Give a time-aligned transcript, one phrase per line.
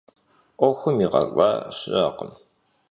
[0.61, 2.31] 'Uexum yiğelh'a şı'ekhım.